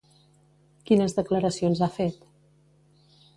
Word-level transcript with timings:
Quines 0.89 1.15
declaracions 1.17 1.83
ha 1.83 1.91
fet? 1.99 2.19